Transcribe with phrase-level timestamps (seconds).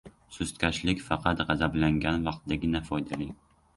[0.35, 3.29] Sustkashlik faqat g‘azablangan vaqtdagina foydali.